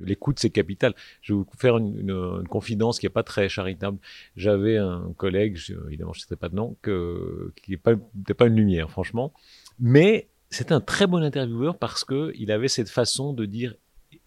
[0.00, 0.94] L'écoute, c'est capital.
[1.20, 3.98] Je vais vous faire une, confidence qui n'est pas très charitable.
[4.36, 8.90] J'avais un collègue, évidemment, je ne sais pas de nom, qui n'était pas, une lumière,
[8.90, 9.32] franchement.
[9.78, 13.74] Mais c'était un très bon intervieweur parce qu'il avait cette façon de dire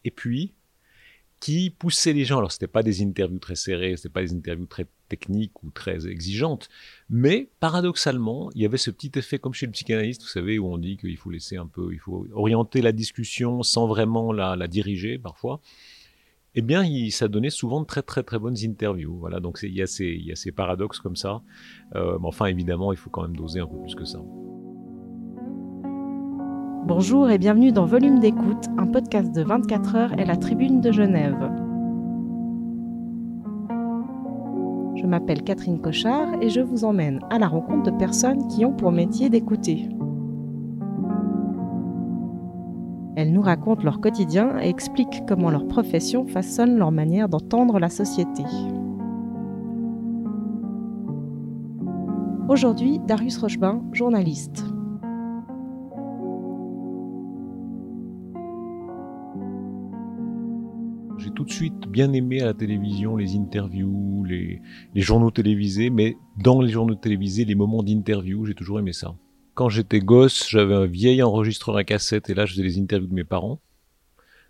[0.04, 0.54] et puis
[1.40, 2.38] qui poussait les gens.
[2.38, 6.08] Alors, ce pas des interviews très serrées, ce pas des interviews très techniques ou très
[6.08, 6.70] exigeantes,
[7.10, 10.68] mais paradoxalement, il y avait ce petit effet comme chez le psychanalyste, vous savez, où
[10.68, 14.68] on dit qu'il faut laisser un peu, il faut orienter la discussion sans vraiment la,
[14.68, 15.62] diriger parfois.
[16.58, 19.18] Eh bien, ça donnait souvent de très très très bonnes interviews.
[19.18, 21.42] Voilà, donc il y, a ces, il y a ces paradoxes comme ça.
[21.96, 24.20] Euh, mais enfin, évidemment, il faut quand même doser un peu plus que ça.
[26.88, 30.92] Bonjour et bienvenue dans Volume d'écoute, un podcast de 24 heures et la Tribune de
[30.92, 31.65] Genève.
[35.06, 38.74] Je m'appelle Catherine Cochard et je vous emmène à la rencontre de personnes qui ont
[38.74, 39.88] pour métier d'écouter.
[43.16, 47.90] Elles nous racontent leur quotidien et expliquent comment leur profession façonne leur manière d'entendre la
[47.90, 48.42] société.
[52.50, 54.66] Aujourd'hui, Darius Rochebin, journaliste.
[61.46, 64.62] Tout de suite bien aimé à la télévision les interviews, les,
[64.96, 69.14] journaux télévisés, mais dans les journaux télévisés, les moments d'interview, j'ai toujours aimé ça.
[69.54, 73.08] Quand j'étais gosse, j'avais un vieil enregistreur à cassette et là, je faisais les interviews
[73.08, 73.60] de mes parents.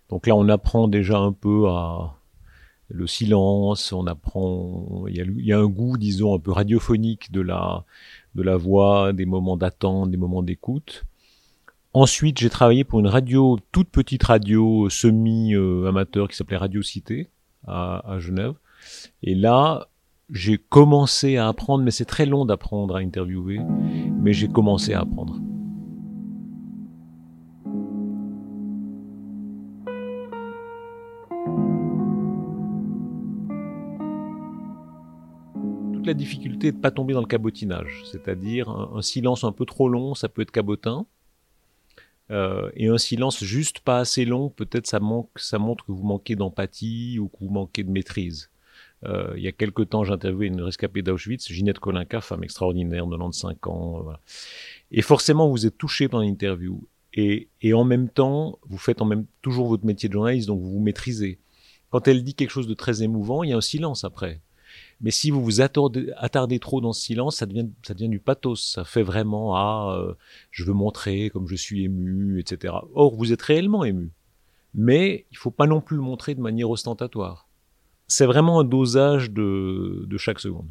[0.08, 2.14] Donc là, on apprend déjà un peu à
[2.88, 7.30] le silence, on apprend, il y a, y a un goût, disons, un peu radiophonique
[7.30, 7.84] de la,
[8.34, 11.04] de la voix, des moments d'attente, des moments d'écoute.
[11.98, 17.30] Ensuite, j'ai travaillé pour une radio, toute petite radio semi-amateur qui s'appelait Radio Cité
[17.66, 18.52] à, Genève.
[19.22, 19.88] Et là,
[20.28, 23.60] j'ai commencé à apprendre, mais c'est très long d'apprendre à interviewer,
[24.20, 25.40] mais j'ai commencé à apprendre.
[35.94, 39.64] Toute la difficulté de ne pas tomber dans le cabotinage, c'est-à-dire un silence un peu
[39.64, 41.06] trop long, ça peut être cabotin.
[42.30, 45.00] Euh, et un silence juste pas assez long, peut-être ça,
[45.36, 48.50] ça montre que vous manquez d'empathie ou que vous manquez de maîtrise.
[49.04, 53.56] Euh, il y a quelque temps, j'interviewais une rescapée d'Auschwitz, Ginette Kolinka, femme extraordinaire, 95
[53.66, 54.00] ans.
[54.02, 54.20] Voilà.
[54.90, 56.86] Et forcément, vous êtes touché par l'interview.
[57.12, 60.60] Et, et, en même temps, vous faites en même toujours votre métier de journaliste, donc
[60.60, 61.38] vous vous maîtrisez.
[61.90, 64.42] Quand elle dit quelque chose de très émouvant, il y a un silence après.
[65.00, 68.72] Mais si vous vous attardez, trop dans ce silence, ça devient, ça devient du pathos.
[68.72, 70.14] Ça fait vraiment ah, euh,
[70.50, 72.74] je veux montrer comme je suis ému, etc.
[72.94, 74.10] Or, vous êtes réellement ému,
[74.74, 77.46] mais il faut pas non plus le montrer de manière ostentatoire.
[78.08, 80.68] C'est vraiment un dosage de, de chaque seconde.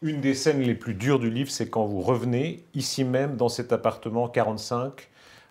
[0.00, 3.48] Une des scènes les plus dures du livre, c'est quand vous revenez ici même dans
[3.48, 5.08] cet appartement 45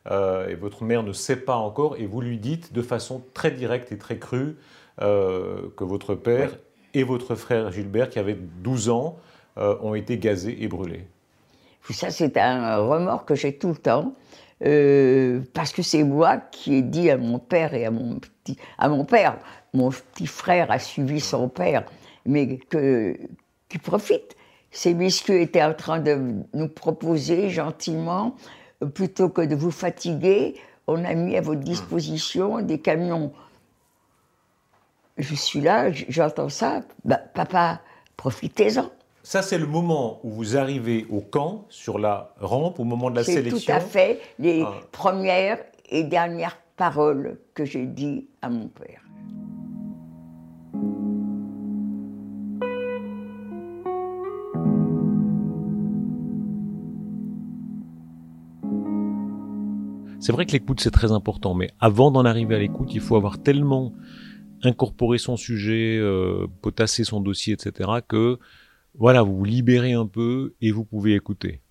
[0.10, 3.52] euh, et votre mère ne sait pas encore et vous lui dites de façon très
[3.52, 4.56] directe et très crue
[5.02, 6.58] euh, que votre père
[6.97, 9.18] et votre frère Gilbert, qui avait 12 ans,
[9.58, 11.06] euh, ont été gazés et brûlés.
[11.90, 14.13] Ça, c'est un remords que j'ai tout le temps,
[14.66, 18.57] euh, parce que c'est moi qui ai dit à mon père et à mon petit,
[18.78, 19.38] à mon père,
[19.74, 21.86] mon petit frère a suivi son père,
[22.25, 23.16] mais que
[23.69, 24.36] qui profite.
[24.72, 26.19] Ces messieurs étaient en train de
[26.53, 28.36] nous proposer gentiment,
[28.94, 30.56] plutôt que de vous fatiguer,
[30.88, 33.31] on a mis à votre disposition des camions
[35.18, 37.82] je suis là, j'entends ça, bah, papa,
[38.16, 38.90] profitez-en.
[39.24, 43.18] Ça, c'est le moment où vous arrivez au camp, sur la rampe, au moment de
[43.18, 43.58] la sélection.
[43.60, 44.74] C'est tout à fait les ah.
[44.92, 49.02] premières et dernières paroles que j'ai dites à mon père.
[60.20, 63.16] C'est vrai que l'écoute, c'est très important, mais avant d'en arriver à l'écoute, il faut
[63.16, 63.94] avoir tellement
[64.63, 68.40] incorporer son sujet, euh, potasser son dossier, etc., que
[68.95, 71.62] voilà, vous vous libérez un peu et vous pouvez écouter.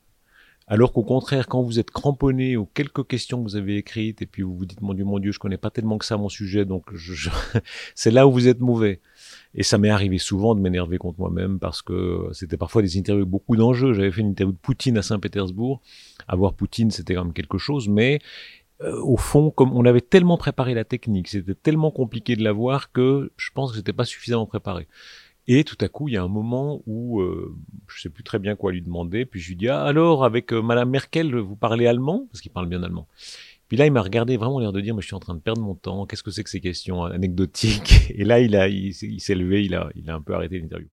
[0.68, 4.26] Alors qu'au contraire, quand vous êtes cramponné aux quelques questions que vous avez écrites et
[4.26, 6.28] puis vous vous dites mon Dieu, mon Dieu, je connais pas tellement que ça mon
[6.28, 7.30] sujet, donc je,
[7.94, 9.00] c'est là où vous êtes mauvais.
[9.54, 13.26] Et ça m'est arrivé souvent de m'énerver contre moi-même parce que c'était parfois des interviews
[13.26, 13.92] beaucoup d'enjeux.
[13.92, 15.82] J'avais fait une interview de Poutine à Saint-Pétersbourg.
[16.26, 18.18] Avoir Poutine, c'était quand même quelque chose, mais
[18.82, 22.52] euh, au fond, comme on avait tellement préparé la technique, c'était tellement compliqué de la
[22.52, 24.86] voir que je pense que j'étais pas suffisamment préparé.
[25.48, 27.56] Et tout à coup, il y a un moment où euh,
[27.86, 30.52] je sais plus très bien quoi lui demander, puis je lui dis ah, alors avec
[30.52, 32.26] euh, Madame Merkel, vous parlez allemand?
[32.30, 33.06] Parce qu'il parle bien allemand.
[33.68, 35.40] Puis là, il m'a regardé vraiment l'air de dire mais je suis en train de
[35.40, 36.06] perdre mon temps.
[36.06, 38.10] Qu'est-ce que c'est que ces questions anecdotiques?
[38.10, 40.88] Et là, il a, il, s'est levé, il a, il a un peu arrêté l'interview.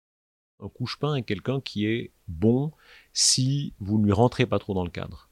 [0.60, 2.72] Un couche-pain est quelqu'un qui est bon
[3.12, 5.27] si vous ne lui rentrez pas trop dans le cadre.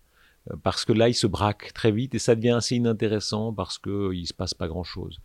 [0.62, 4.20] Parce que là, il se braque très vite et ça devient assez inintéressant parce qu'il
[4.20, 5.18] ne se passe pas grand-chose.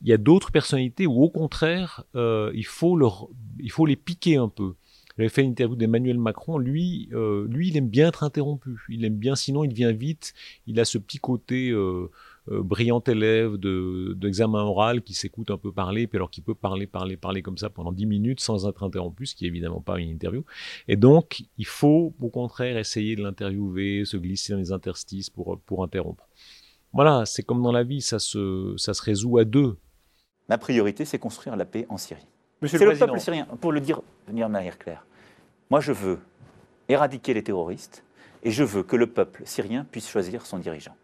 [0.00, 3.28] Il y a d'autres personnalités où, au contraire, euh, il, faut leur,
[3.58, 4.74] il faut les piquer un peu.
[5.16, 6.58] J'avais fait une interview d'Emmanuel Macron.
[6.58, 8.78] Lui, euh, lui, il aime bien être interrompu.
[8.88, 10.32] Il aime bien, sinon, il vient vite.
[10.66, 12.10] Il a ce petit côté euh, euh,
[12.48, 17.16] brillant élève d'examen oral qui s'écoute un peu parler, puis alors qui peut parler, parler,
[17.16, 20.08] parler comme ça pendant 10 minutes sans être interrompu, ce qui est évidemment pas une
[20.08, 20.44] interview.
[20.88, 25.60] Et donc, il faut, au contraire, essayer de l'interviewer, se glisser dans les interstices pour,
[25.60, 26.28] pour interrompre.
[26.92, 29.78] Voilà, c'est comme dans la vie, ça se, ça se résout à deux.
[30.48, 32.26] Ma priorité, c'est construire la paix en Syrie.
[32.64, 35.04] C'est le, peuple syrien, pour le dire de manière claire.
[35.70, 36.20] Moi, je veux
[36.88, 38.04] éradiquer les terroristes
[38.42, 40.94] et je veux que le peuple syrien puisse choisir son dirigeant.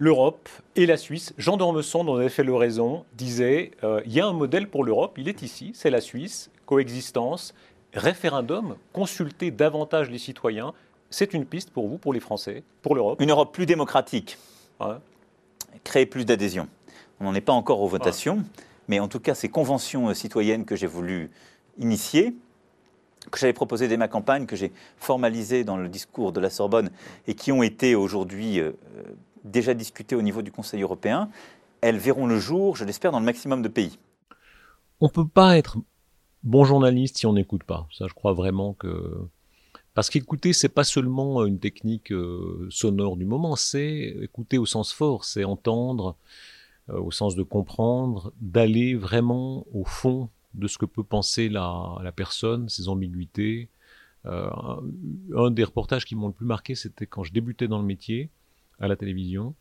[0.00, 4.12] L'Europe et la Suisse, Jean d'Ormesson, dont vous avez fait le raison, disait euh, il
[4.12, 7.52] y a un modèle pour l'Europe, il est ici, c'est la Suisse, coexistence,
[7.92, 10.72] référendum, consulter davantage les citoyens.
[11.10, 14.38] C'est une piste pour vous, pour les Français, pour l'Europe Une Europe plus démocratique,
[15.82, 16.68] créer plus d'adhésion.
[17.18, 18.44] On n'en est pas encore aux votations.
[18.86, 21.30] Mais en tout cas, ces conventions euh, citoyennes que j'ai voulu
[21.76, 22.34] initier,
[23.30, 26.90] que j'avais proposées dès ma campagne, que j'ai formalisées dans le discours de la Sorbonne
[27.26, 28.72] et qui ont été aujourd'hui euh,
[29.44, 31.28] déjà discutées au niveau du Conseil européen,
[31.80, 33.98] elles verront le jour, je l'espère, dans le maximum de pays.
[35.00, 35.78] On ne peut pas être
[36.42, 37.86] bon journaliste si on n'écoute pas.
[37.96, 39.28] Ça, je crois vraiment que.
[39.94, 44.92] Parce qu'écouter, c'est pas seulement une technique euh, sonore du moment, c'est écouter au sens
[44.92, 46.16] fort, c'est entendre,
[46.90, 52.12] euh, au sens de comprendre, d'aller vraiment au fond de ce que peut penser la,
[52.14, 53.70] personne, ses ambiguïtés.
[54.26, 54.48] Euh,
[55.34, 58.30] un des reportages qui m'ont le plus marqué, c'était quand je débutais dans le métier
[58.80, 59.54] à la télévision.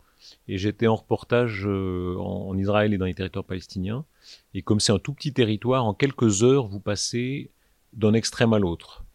[0.48, 4.06] Et j'étais en reportage euh, en, Israël et dans les territoires palestiniens.
[4.54, 7.52] Et comme c'est un tout petit territoire, en quelques heures, vous passez
[7.94, 9.06] d'un extrême à l'autre.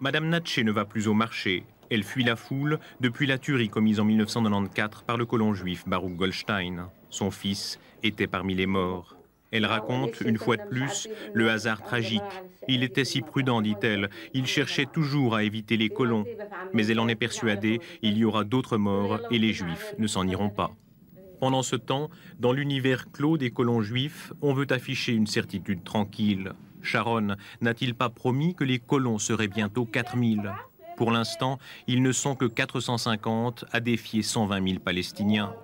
[0.00, 1.64] Madame Natché ne va plus au marché.
[1.90, 6.16] Elle fuit la foule depuis la tuerie commise en 1994 par le colon juif Baruch
[6.16, 6.88] Goldstein.
[7.10, 9.16] Son fils était parmi les morts.
[9.54, 12.22] Elle raconte, une fois de plus, le hasard tragique.
[12.66, 14.10] Il était si prudent, dit-elle.
[14.32, 16.24] Il cherchait toujours à éviter les colons.
[16.72, 20.26] Mais elle en est persuadée, il y aura d'autres morts et les juifs ne s'en
[20.26, 20.74] iront pas.
[21.38, 22.10] Pendant ce temps,
[22.40, 26.52] dans l'univers clos des colons juifs, on veut afficher une certitude tranquille.
[26.82, 30.52] Sharon n'a-t-il pas promis que les colons seraient bientôt 4000
[30.96, 35.54] Pour l'instant, ils ne sont que 450 à défier 120 000 Palestiniens.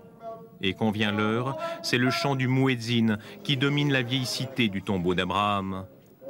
[0.63, 4.83] Et quand vient l'heure, c'est le chant du muezzin qui domine la vieille cité du
[4.83, 5.87] tombeau d'Abraham.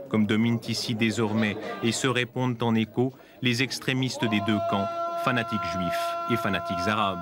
[0.08, 3.12] Comme dominent ici désormais et se répondent en écho
[3.42, 4.88] les extrémistes des deux camps,
[5.24, 7.18] fanatiques juifs et fanatiques arabes.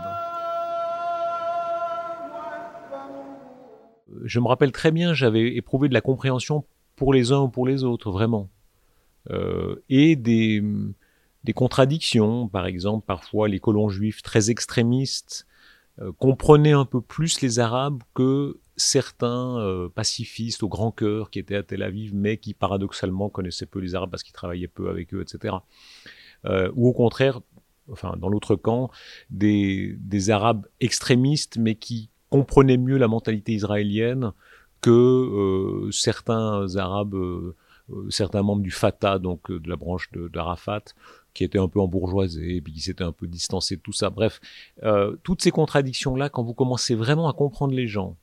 [4.25, 6.65] Je me rappelle très bien, j'avais éprouvé de la compréhension
[6.97, 8.51] pour les uns ou pour les autres, vraiment.
[9.31, 10.63] Euh, et des,
[11.55, 15.47] contradictions, par exemple, parfois les colons juifs très extrémistes
[16.19, 21.57] comprenaient un peu plus les Arabes que certains euh, pacifistes au grand cœur qui étaient
[21.57, 25.13] à Tel Aviv, mais qui paradoxalement connaissaient peu les Arabes parce qu'ils travaillaient peu avec
[25.13, 25.57] eux, etc.
[26.47, 27.41] Euh, ou au contraire,
[27.91, 28.91] enfin dans l'autre camp,
[29.31, 34.33] des, des, Arabes extrémistes, mais qui comprenaient mieux la mentalité israélienne
[34.81, 37.57] que euh, certains Arabes, euh,
[38.11, 40.85] certains membres du Fatah, donc de la branche d'Arafat,
[41.39, 44.11] qui était un peu embourgeoisé, et puis qui s'était un peu distancé de tout ça.
[44.11, 44.41] Bref,
[44.83, 48.17] euh, toutes ces contradictions-là, quand vous commencez vraiment à comprendre les gens,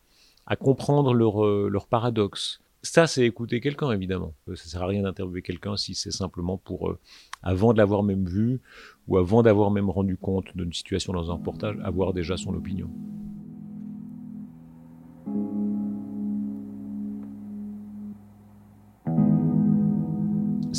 [0.45, 4.33] à comprendre leur, euh, paradoxe, ça, c'est écouter quelqu'un, évidemment.
[4.49, 6.94] Euh, ça sert à rien d'interviewer quelqu'un si c'est simplement pour,
[7.42, 8.59] avant de l'avoir même vu,
[9.07, 12.90] ou avant d'avoir même rendu compte d'une situation dans un reportage, avoir déjà son opinion.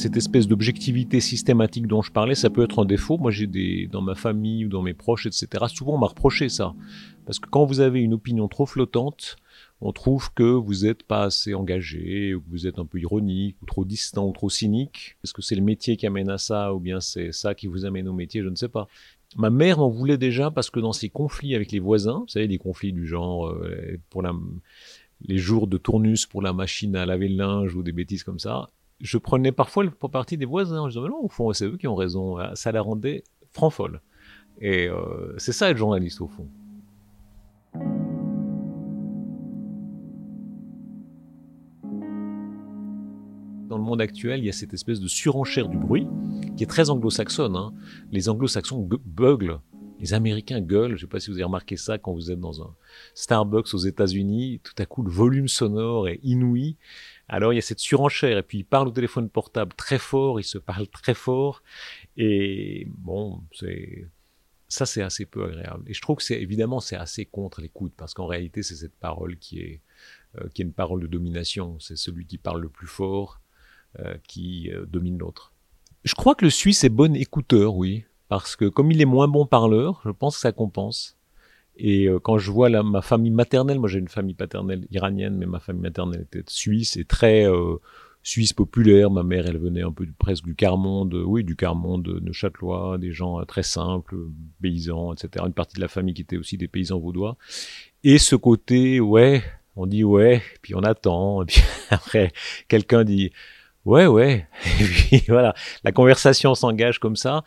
[0.06, 3.18] Cette espèce d'objectivité systématique dont je parlais, ça peut être un défaut.
[3.18, 5.64] Moi, j'ai des, dans ma famille ou dans mes proches, etc.
[5.66, 6.74] Souvent, on m'a reproché ça.
[7.24, 9.34] Parce que quand vous avez une opinion trop flottante,
[9.80, 13.56] on trouve que vous n'êtes pas assez engagé, ou que vous êtes un peu ironique,
[13.62, 15.16] ou trop distant, ou trop cynique.
[15.24, 17.84] Est-ce que c'est le métier qui amène à ça, ou bien c'est ça qui vous
[17.84, 18.86] amène au métier, je ne sais pas.
[19.36, 22.46] Ma mère m'en voulait déjà parce que dans ses conflits avec les voisins, vous savez,
[22.46, 24.32] des conflits du genre, euh, pour la,
[25.22, 28.38] les jours de tournus pour la machine à laver le linge ou des bêtises comme
[28.38, 28.68] ça,
[29.00, 30.88] je prenais parfois le partie des voisins.
[30.88, 32.38] Je disais, non, au fond, c'est eux qui ont raison.
[32.54, 34.00] Ça la rendait franc folle.
[34.60, 36.48] Et euh, c'est ça être journaliste, au fond.
[43.68, 46.06] Dans le monde actuel, il y a cette espèce de surenchère du bruit
[46.56, 47.56] qui est très anglo-saxonne.
[47.56, 47.74] Hein.
[48.12, 49.58] Les anglo-saxons beuglent,
[50.00, 50.90] les Américains gueulent.
[50.90, 52.74] Je ne sais pas si vous avez remarqué ça quand vous êtes dans un
[53.14, 54.60] Starbucks aux États-Unis.
[54.62, 56.76] Tout à coup, le volume sonore est inouï.
[57.28, 60.38] Alors il y a cette surenchère, et puis il parle au téléphone portable très fort,
[60.38, 61.62] il se parle très fort,
[62.16, 64.06] et bon, c'est
[64.68, 65.84] ça, c'est assez peu agréable.
[65.88, 68.96] Et je trouve que c'est évidemment c'est assez contre l'écoute parce qu'en réalité, c'est cette
[68.96, 69.80] parole qui est
[70.38, 71.78] euh, qui est une parole de domination.
[71.80, 73.40] C'est celui qui parle le plus fort
[74.00, 75.52] euh, qui euh, domine l'autre.
[76.04, 79.28] Je crois que le Suisse est bon écouteur, oui, parce que comme il est moins
[79.28, 81.16] bon parleur, je pense que ça compense.
[81.78, 85.44] Et quand je vois la, ma famille maternelle, moi j'ai une famille paternelle iranienne, mais
[85.44, 87.46] ma famille maternelle était suisse et très
[88.26, 89.08] Suisse populaire.
[89.08, 93.12] Ma mère, elle venait un peu presque du quart-monde, oui, du quart-monde de Neuchâtelois, des
[93.12, 94.16] gens très simples,
[94.60, 95.44] paysans, etc.
[95.46, 97.36] Une partie de la famille qui était aussi des paysans vaudois.
[98.02, 99.44] Et ce côté, ouais,
[99.76, 102.32] on dit ouais, puis on attend, et puis après
[102.66, 103.30] quelqu'un dit
[103.84, 104.48] ouais, ouais,
[104.80, 105.54] et puis voilà,
[105.84, 107.44] la conversation s'engage comme ça.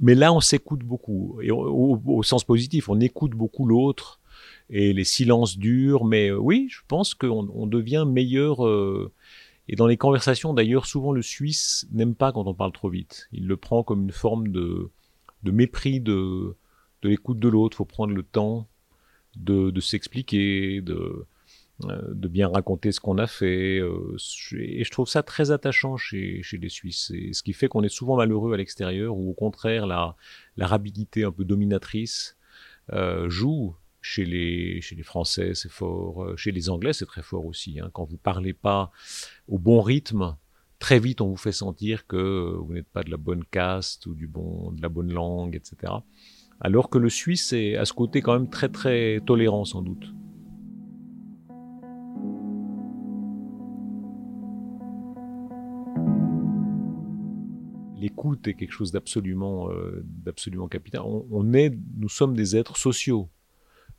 [0.00, 4.20] Mais là, on s'écoute beaucoup, et au, sens positif, on écoute beaucoup l'autre,
[4.70, 8.66] et les silences durent, mais euh, oui, je pense qu'on on devient meilleur.
[8.66, 9.12] Euh,
[9.66, 13.28] et dans les conversations, d'ailleurs, souvent le Suisse n'aime pas quand on parle trop vite.
[13.32, 14.90] Il le prend comme une forme de,
[15.44, 16.54] mépris de,
[17.02, 17.76] l'écoute de l'autre.
[17.76, 18.68] Il faut prendre le temps
[19.36, 21.26] de, de s'expliquer, de,
[21.86, 23.78] de bien raconter ce qu'on a fait.
[23.78, 24.16] Euh,
[24.58, 27.12] et je trouve ça très attachant chez, chez les Suisses.
[27.14, 30.16] Et ce qui fait qu'on est souvent malheureux à l'extérieur, ou au contraire, la,
[30.56, 32.36] la rapidité un peu dominatrice
[32.92, 33.74] euh, joue.
[34.00, 36.38] Chez les, chez les Français, c'est fort.
[36.38, 37.80] Chez les Anglais, c'est très fort aussi.
[37.80, 37.90] Hein.
[37.92, 38.92] Quand vous parlez pas
[39.48, 40.36] au bon rythme,
[40.78, 44.14] très vite, on vous fait sentir que vous n'êtes pas de la bonne caste ou
[44.14, 45.92] du bon, de la bonne langue, etc.
[46.60, 50.06] Alors que le Suisse est à ce côté quand même très très tolérant sans doute.
[58.08, 60.04] L'écoute est quelque chose d'absolument, euh,
[60.70, 61.02] capital.
[61.04, 63.28] On, est, nous sommes des êtres sociaux.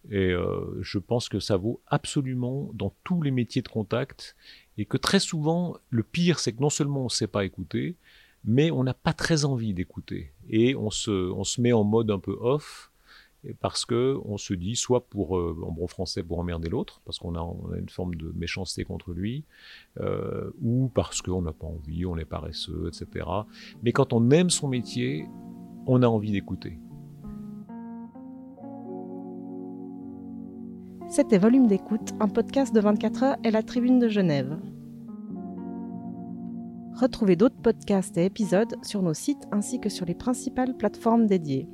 [0.09, 4.35] Et euh, je pense que ça vaut absolument dans tous les métiers de contact.
[4.77, 7.97] Et que très souvent, le pire, c'est que non seulement on ne sait pas écouter,
[8.43, 10.31] mais on n'a pas très envie d'écouter.
[10.49, 12.88] Et on se, on se met en mode un peu off
[13.61, 17.19] parce que on se dit soit pour euh, en bon français pour emmerder l'autre parce
[17.19, 19.45] qu'on a, une forme de méchanceté contre lui
[19.99, 23.25] euh, ou parce qu'on n'a pas envie on est paresseux etc
[23.83, 25.25] mais quand on aime son métier
[25.87, 26.79] on a envie d'écouter
[31.11, 34.59] C'était Volume d'écoute, un podcast de 24 heures et la Tribune de Genève.
[36.93, 41.67] Retrouvez d'autres podcasts et épisodes sur nos sites ainsi que sur les principales plateformes dédiées.